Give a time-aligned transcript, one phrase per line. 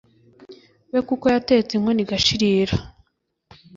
[0.91, 2.75] we kuko yatetse inkono igashirira